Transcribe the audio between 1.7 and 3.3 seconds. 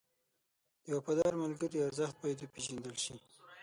ارزښت باید وپېژندل شي.